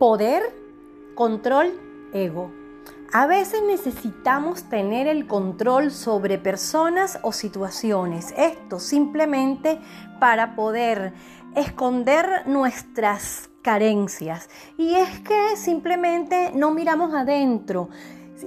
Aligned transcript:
Poder, 0.00 0.42
control, 1.14 1.78
ego. 2.14 2.50
A 3.12 3.26
veces 3.26 3.60
necesitamos 3.66 4.62
tener 4.62 5.06
el 5.06 5.26
control 5.26 5.90
sobre 5.90 6.38
personas 6.38 7.18
o 7.22 7.32
situaciones. 7.32 8.32
Esto 8.38 8.80
simplemente 8.80 9.78
para 10.18 10.56
poder 10.56 11.12
esconder 11.54 12.46
nuestras 12.46 13.50
carencias. 13.60 14.48
Y 14.78 14.94
es 14.94 15.20
que 15.20 15.54
simplemente 15.58 16.50
no 16.54 16.70
miramos 16.70 17.12
adentro 17.12 17.90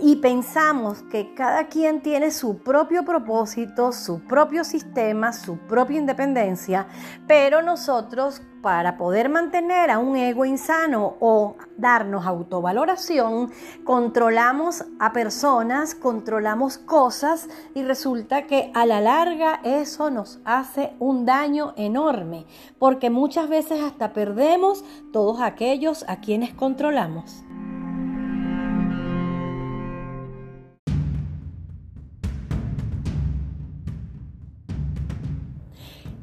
y 0.01 0.17
pensamos 0.17 1.01
que 1.03 1.33
cada 1.33 1.67
quien 1.67 2.01
tiene 2.01 2.31
su 2.31 2.57
propio 2.59 3.03
propósito, 3.03 3.91
su 3.91 4.21
propio 4.21 4.63
sistema, 4.63 5.33
su 5.33 5.57
propia 5.57 5.99
independencia, 5.99 6.87
pero 7.27 7.61
nosotros 7.61 8.41
para 8.61 8.95
poder 8.95 9.27
mantener 9.27 9.91
a 9.91 9.99
un 9.99 10.15
ego 10.15 10.45
insano 10.45 11.17
o 11.19 11.57
darnos 11.77 12.25
autovaloración, 12.25 13.51
controlamos 13.83 14.85
a 14.99 15.11
personas, 15.11 15.95
controlamos 15.95 16.77
cosas 16.77 17.49
y 17.75 17.83
resulta 17.83 18.47
que 18.47 18.71
a 18.73 18.85
la 18.85 19.01
larga 19.01 19.59
eso 19.65 20.09
nos 20.09 20.39
hace 20.45 20.93
un 20.99 21.25
daño 21.25 21.73
enorme, 21.75 22.45
porque 22.79 23.09
muchas 23.09 23.49
veces 23.49 23.83
hasta 23.83 24.13
perdemos 24.13 24.85
todos 25.11 25.41
aquellos 25.41 26.05
a 26.07 26.21
quienes 26.21 26.53
controlamos. 26.53 27.43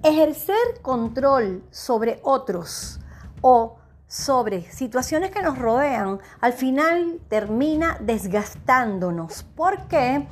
Ejercer 0.03 0.81
control 0.81 1.63
sobre 1.71 2.21
otros 2.23 3.01
o 3.43 3.77
sobre 4.07 4.63
situaciones 4.71 5.31
que 5.31 5.43
nos 5.43 5.59
rodean, 5.59 6.21
al 6.41 6.55
final 6.55 7.21
termina 7.29 7.99
desgastándonos, 8.01 9.45
porque 9.55 10.27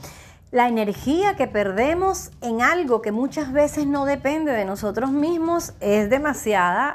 la 0.52 0.68
energía 0.68 1.36
que 1.36 1.46
perdemos 1.48 2.30
en 2.40 2.62
algo 2.62 3.02
que 3.02 3.12
muchas 3.12 3.52
veces 3.52 3.86
no 3.86 4.06
depende 4.06 4.52
de 4.52 4.64
nosotros 4.64 5.10
mismos 5.10 5.74
es 5.80 6.08
demasiada 6.08 6.94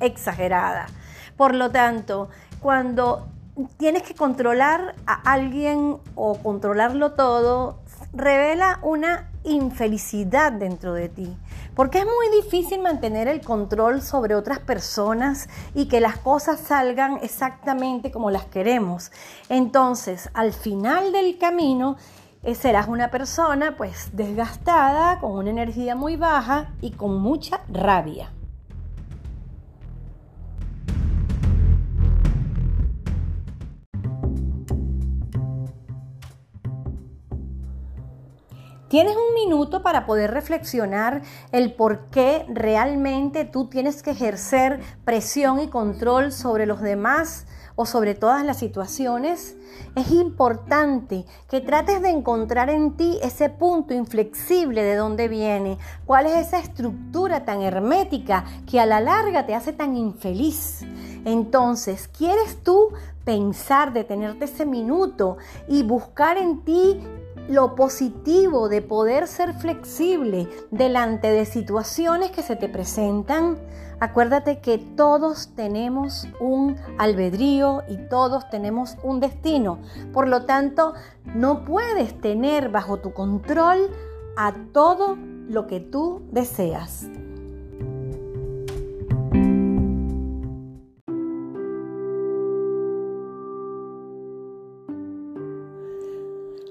exagerada. 0.00 0.86
Por 1.36 1.54
lo 1.54 1.70
tanto, 1.72 2.30
cuando 2.58 3.28
tienes 3.76 4.02
que 4.02 4.14
controlar 4.14 4.94
a 5.06 5.30
alguien 5.30 5.98
o 6.14 6.38
controlarlo 6.38 7.12
todo, 7.12 7.80
revela 8.14 8.78
una 8.82 9.30
infelicidad 9.44 10.52
dentro 10.52 10.94
de 10.94 11.08
ti. 11.08 11.36
Porque 11.74 11.98
es 11.98 12.04
muy 12.04 12.42
difícil 12.42 12.80
mantener 12.80 13.26
el 13.26 13.40
control 13.40 14.00
sobre 14.00 14.34
otras 14.36 14.60
personas 14.60 15.48
y 15.74 15.86
que 15.86 16.00
las 16.00 16.18
cosas 16.18 16.60
salgan 16.60 17.18
exactamente 17.22 18.12
como 18.12 18.30
las 18.30 18.44
queremos. 18.44 19.10
Entonces, 19.48 20.30
al 20.34 20.52
final 20.52 21.12
del 21.12 21.36
camino, 21.36 21.96
eh, 22.44 22.54
serás 22.54 22.86
una 22.88 23.10
persona 23.10 23.76
pues 23.76 24.10
desgastada, 24.12 25.18
con 25.18 25.32
una 25.32 25.50
energía 25.50 25.96
muy 25.96 26.16
baja 26.16 26.74
y 26.80 26.92
con 26.92 27.20
mucha 27.20 27.60
rabia. 27.68 28.30
Tienes 38.94 39.16
un 39.16 39.34
minuto 39.34 39.82
para 39.82 40.06
poder 40.06 40.30
reflexionar 40.30 41.22
el 41.50 41.74
por 41.74 42.10
qué 42.10 42.46
realmente 42.48 43.44
tú 43.44 43.66
tienes 43.66 44.04
que 44.04 44.12
ejercer 44.12 44.78
presión 45.04 45.58
y 45.58 45.66
control 45.66 46.30
sobre 46.30 46.64
los 46.64 46.80
demás 46.80 47.48
o 47.74 47.86
sobre 47.86 48.14
todas 48.14 48.44
las 48.44 48.56
situaciones. 48.56 49.56
Es 49.96 50.12
importante 50.12 51.24
que 51.50 51.60
trates 51.60 52.02
de 52.02 52.10
encontrar 52.10 52.70
en 52.70 52.96
ti 52.96 53.18
ese 53.20 53.50
punto 53.50 53.94
inflexible 53.94 54.84
de 54.84 54.94
dónde 54.94 55.26
viene, 55.26 55.76
cuál 56.06 56.26
es 56.26 56.46
esa 56.46 56.60
estructura 56.60 57.44
tan 57.44 57.62
hermética 57.62 58.44
que 58.70 58.78
a 58.78 58.86
la 58.86 59.00
larga 59.00 59.44
te 59.44 59.56
hace 59.56 59.72
tan 59.72 59.96
infeliz. 59.96 60.82
Entonces, 61.24 62.06
¿quieres 62.06 62.62
tú 62.62 62.92
pensar, 63.24 63.92
detenerte 63.92 64.44
ese 64.44 64.66
minuto 64.66 65.38
y 65.66 65.82
buscar 65.82 66.36
en 66.36 66.64
ti 66.64 67.00
lo 67.48 67.74
positivo 67.74 68.68
de 68.68 68.82
poder 68.82 69.26
ser 69.26 69.54
flexible 69.54 70.48
delante 70.70 71.30
de 71.30 71.44
situaciones 71.44 72.30
que 72.30 72.42
se 72.42 72.56
te 72.56 72.68
presentan. 72.68 73.58
Acuérdate 74.00 74.60
que 74.60 74.78
todos 74.78 75.54
tenemos 75.54 76.26
un 76.40 76.76
albedrío 76.98 77.82
y 77.88 77.96
todos 78.08 78.48
tenemos 78.50 78.96
un 79.02 79.20
destino. 79.20 79.78
Por 80.12 80.28
lo 80.28 80.44
tanto, 80.46 80.94
no 81.24 81.64
puedes 81.64 82.20
tener 82.20 82.70
bajo 82.70 82.98
tu 82.98 83.12
control 83.12 83.90
a 84.36 84.52
todo 84.72 85.16
lo 85.48 85.66
que 85.66 85.80
tú 85.80 86.22
deseas. 86.32 87.08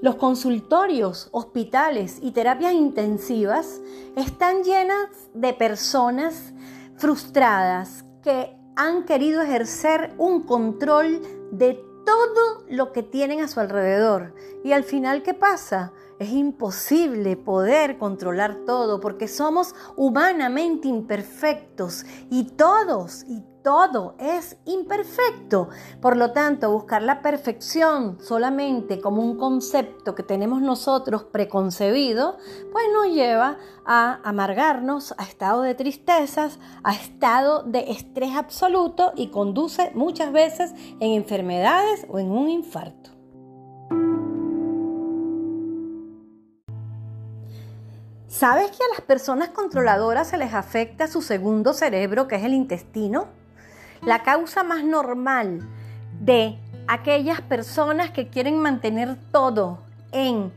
Los 0.02 0.16
consultorios, 0.16 1.28
hospitales 1.32 2.18
y 2.20 2.32
terapias 2.32 2.74
intensivas 2.74 3.80
están 4.16 4.62
llenas 4.62 5.08
de 5.32 5.54
personas 5.54 6.52
frustradas 6.96 8.04
que 8.22 8.56
han 8.76 9.04
querido 9.04 9.42
ejercer 9.42 10.14
un 10.18 10.42
control 10.42 11.20
de 11.52 11.80
todo 12.04 12.64
lo 12.68 12.92
que 12.92 13.02
tienen 13.02 13.40
a 13.40 13.48
su 13.48 13.60
alrededor. 13.60 14.34
Y 14.62 14.72
al 14.72 14.84
final, 14.84 15.22
¿qué 15.22 15.32
pasa? 15.32 15.92
Es 16.18 16.30
imposible 16.30 17.36
poder 17.36 17.98
controlar 17.98 18.64
todo 18.66 19.00
porque 19.00 19.28
somos 19.28 19.74
humanamente 19.96 20.88
imperfectos 20.88 22.04
y 22.30 22.44
todos 22.44 23.24
y 23.24 23.42
todo 23.64 24.14
es 24.20 24.58
imperfecto. 24.66 25.70
Por 26.00 26.18
lo 26.18 26.32
tanto, 26.32 26.70
buscar 26.70 27.02
la 27.02 27.22
perfección 27.22 28.18
solamente 28.20 29.00
como 29.00 29.22
un 29.22 29.38
concepto 29.38 30.14
que 30.14 30.22
tenemos 30.22 30.60
nosotros 30.60 31.24
preconcebido, 31.24 32.36
pues 32.70 32.84
nos 32.92 33.06
lleva 33.06 33.56
a 33.86 34.20
amargarnos, 34.22 35.14
a 35.16 35.24
estado 35.24 35.62
de 35.62 35.74
tristezas, 35.74 36.60
a 36.84 36.92
estado 36.92 37.62
de 37.62 37.90
estrés 37.90 38.36
absoluto 38.36 39.12
y 39.16 39.28
conduce 39.28 39.90
muchas 39.94 40.30
veces 40.30 40.72
en 41.00 41.12
enfermedades 41.12 42.06
o 42.10 42.18
en 42.18 42.30
un 42.30 42.50
infarto. 42.50 43.10
¿Sabes 48.28 48.72
que 48.72 48.84
a 48.84 48.94
las 48.94 49.00
personas 49.00 49.50
controladoras 49.50 50.28
se 50.28 50.36
les 50.36 50.52
afecta 50.52 51.06
su 51.06 51.22
segundo 51.22 51.72
cerebro, 51.72 52.28
que 52.28 52.34
es 52.34 52.44
el 52.44 52.52
intestino? 52.52 53.43
La 54.06 54.22
causa 54.22 54.62
más 54.62 54.84
normal 54.84 55.66
de 56.20 56.58
aquellas 56.86 57.40
personas 57.40 58.10
que 58.10 58.28
quieren 58.28 58.58
mantener 58.58 59.16
todo 59.32 59.78
en 60.12 60.52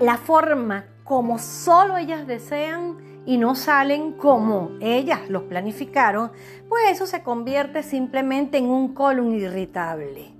la 0.00 0.16
forma 0.18 0.84
como 1.04 1.38
solo 1.38 1.96
ellas 1.96 2.26
desean 2.26 2.96
y 3.24 3.38
no 3.38 3.54
salen 3.54 4.12
como 4.12 4.70
ellas 4.80 5.20
los 5.28 5.44
planificaron, 5.44 6.32
pues 6.68 6.90
eso 6.90 7.06
se 7.06 7.22
convierte 7.22 7.82
simplemente 7.84 8.58
en 8.58 8.66
un 8.66 8.94
colon 8.94 9.32
irritable. 9.32 10.32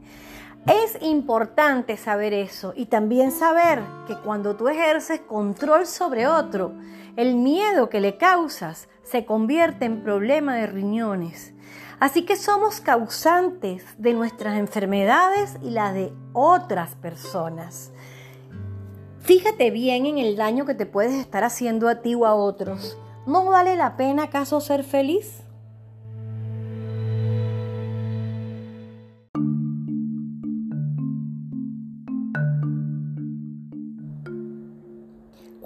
Es 0.67 1.01
importante 1.03 1.97
saber 1.97 2.33
eso 2.33 2.73
y 2.75 2.87
también 2.87 3.31
saber 3.31 3.81
que 4.09 4.17
cuando 4.17 4.57
tú 4.57 4.69
ejerces 4.69 5.21
control 5.21 5.87
sobre 5.87 6.27
otro, 6.27 6.72
el 7.16 7.34
miedo 7.34 7.89
que 7.89 8.01
le 8.01 8.18
causas 8.18 8.89
se 9.03 9.24
convierte 9.24 9.86
en 9.86 10.03
problema 10.03 10.54
de 10.54 10.66
riñones. 10.66 11.54
Así 11.98 12.27
que 12.27 12.36
somos 12.36 12.80
causantes 12.80 13.84
de 13.97 14.13
nuestras 14.13 14.59
enfermedades 14.59 15.57
y 15.63 15.71
las 15.71 15.95
de 15.95 16.13
otras 16.34 16.95
personas. 16.97 17.91
Fíjate 19.21 19.71
bien 19.71 20.04
en 20.07 20.18
el 20.18 20.36
daño 20.36 20.66
que 20.66 20.74
te 20.74 20.84
puedes 20.84 21.15
estar 21.15 21.42
haciendo 21.42 21.89
a 21.89 22.03
ti 22.03 22.15
o 22.15 22.27
a 22.27 22.34
otros. 22.34 22.98
¿No 23.27 23.47
vale 23.47 23.77
la 23.77 23.97
pena 23.97 24.24
acaso 24.24 24.60
ser 24.60 24.84
feliz? 24.84 25.46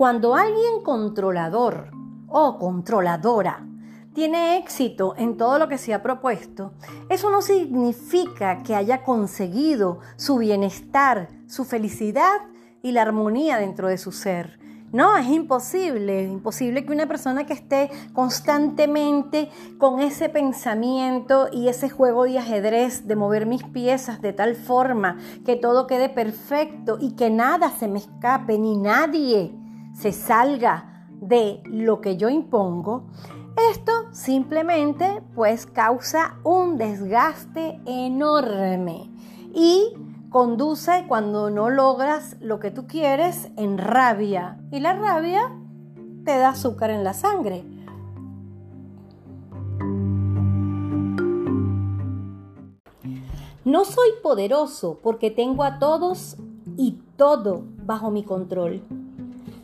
Cuando 0.00 0.34
alguien 0.34 0.82
controlador 0.82 1.90
o 2.26 2.56
controladora 2.56 3.66
tiene 4.14 4.56
éxito 4.56 5.12
en 5.18 5.36
todo 5.36 5.58
lo 5.58 5.68
que 5.68 5.76
se 5.76 5.92
ha 5.92 6.02
propuesto, 6.02 6.72
eso 7.10 7.30
no 7.30 7.42
significa 7.42 8.62
que 8.62 8.74
haya 8.74 9.04
conseguido 9.04 9.98
su 10.16 10.38
bienestar, 10.38 11.28
su 11.46 11.66
felicidad 11.66 12.38
y 12.82 12.92
la 12.92 13.02
armonía 13.02 13.58
dentro 13.58 13.88
de 13.88 13.98
su 13.98 14.10
ser. 14.10 14.58
No, 14.90 15.18
es 15.18 15.28
imposible, 15.28 16.24
es 16.24 16.30
imposible 16.30 16.86
que 16.86 16.92
una 16.92 17.06
persona 17.06 17.44
que 17.44 17.52
esté 17.52 17.90
constantemente 18.14 19.50
con 19.76 20.00
ese 20.00 20.30
pensamiento 20.30 21.48
y 21.52 21.68
ese 21.68 21.90
juego 21.90 22.24
de 22.24 22.38
ajedrez 22.38 23.06
de 23.06 23.16
mover 23.16 23.44
mis 23.44 23.64
piezas 23.64 24.22
de 24.22 24.32
tal 24.32 24.56
forma 24.56 25.18
que 25.44 25.56
todo 25.56 25.86
quede 25.86 26.08
perfecto 26.08 26.96
y 26.98 27.16
que 27.16 27.28
nada 27.28 27.70
se 27.78 27.86
me 27.86 27.98
escape 27.98 28.58
ni 28.58 28.78
nadie 28.78 29.59
se 29.94 30.12
salga 30.12 31.06
de 31.20 31.62
lo 31.66 32.00
que 32.00 32.16
yo 32.16 32.28
impongo, 32.28 33.06
esto 33.70 33.92
simplemente 34.12 35.22
pues 35.34 35.66
causa 35.66 36.38
un 36.44 36.78
desgaste 36.78 37.80
enorme 37.84 39.10
y 39.52 39.92
conduce 40.30 41.04
cuando 41.08 41.50
no 41.50 41.68
logras 41.68 42.36
lo 42.40 42.60
que 42.60 42.70
tú 42.70 42.86
quieres 42.86 43.50
en 43.56 43.76
rabia. 43.76 44.58
Y 44.70 44.80
la 44.80 44.94
rabia 44.94 45.52
te 46.24 46.38
da 46.38 46.50
azúcar 46.50 46.90
en 46.90 47.04
la 47.04 47.12
sangre. 47.12 47.64
No 53.64 53.84
soy 53.84 54.08
poderoso 54.22 55.00
porque 55.02 55.30
tengo 55.30 55.64
a 55.64 55.78
todos 55.78 56.36
y 56.76 56.98
todo 57.16 57.64
bajo 57.84 58.10
mi 58.10 58.24
control. 58.24 58.82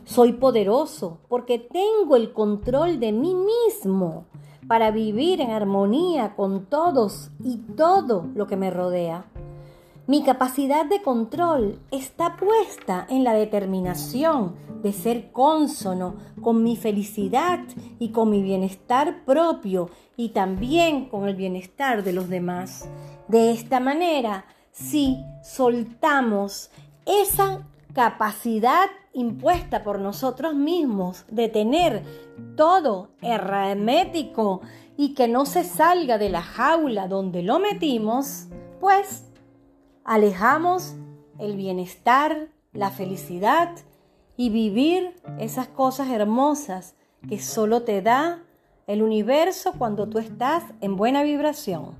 Soy 0.06 0.34
poderoso 0.34 1.18
porque 1.28 1.58
tengo 1.58 2.14
el 2.14 2.32
control 2.32 3.00
de 3.00 3.10
mí 3.10 3.34
mismo 3.34 4.26
para 4.68 4.92
vivir 4.92 5.40
en 5.40 5.50
armonía 5.50 6.36
con 6.36 6.66
todos 6.66 7.30
y 7.42 7.56
todo 7.76 8.24
lo 8.34 8.46
que 8.46 8.56
me 8.56 8.70
rodea. 8.70 9.26
Mi 10.06 10.22
capacidad 10.22 10.86
de 10.86 11.02
control 11.02 11.80
está 11.90 12.36
puesta 12.36 13.04
en 13.10 13.24
la 13.24 13.34
determinación 13.34 14.54
de 14.80 14.92
ser 14.92 15.32
cónsono 15.32 16.14
con 16.40 16.62
mi 16.62 16.76
felicidad 16.76 17.58
y 17.98 18.10
con 18.10 18.30
mi 18.30 18.42
bienestar 18.42 19.24
propio 19.24 19.90
y 20.16 20.28
también 20.28 21.06
con 21.08 21.28
el 21.28 21.34
bienestar 21.34 22.04
de 22.04 22.12
los 22.12 22.28
demás. 22.28 22.88
De 23.26 23.50
esta 23.50 23.80
manera, 23.80 24.44
si 24.70 25.18
soltamos 25.42 26.70
esa 27.04 27.66
capacidad 27.94 28.86
impuesta 29.12 29.82
por 29.82 29.98
nosotros 29.98 30.54
mismos 30.54 31.24
de 31.28 31.48
tener 31.48 32.02
todo 32.56 33.10
hermético 33.22 34.60
y 34.96 35.14
que 35.14 35.28
no 35.28 35.46
se 35.46 35.64
salga 35.64 36.18
de 36.18 36.28
la 36.28 36.42
jaula 36.42 37.08
donde 37.08 37.42
lo 37.42 37.58
metimos, 37.58 38.46
pues 38.80 39.24
alejamos 40.04 40.94
el 41.38 41.56
bienestar, 41.56 42.48
la 42.72 42.90
felicidad 42.90 43.70
y 44.36 44.50
vivir 44.50 45.14
esas 45.38 45.68
cosas 45.68 46.08
hermosas 46.08 46.94
que 47.28 47.38
solo 47.40 47.82
te 47.82 48.02
da 48.02 48.42
el 48.86 49.02
universo 49.02 49.72
cuando 49.78 50.08
tú 50.08 50.18
estás 50.18 50.62
en 50.80 50.96
buena 50.96 51.22
vibración. 51.22 51.94